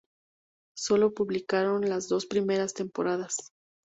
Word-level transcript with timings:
Solo 0.75 1.13
publicaron 1.13 1.87
las 1.87 2.09
dos 2.09 2.25
primeras 2.25 2.73
temporadas. 2.73 3.51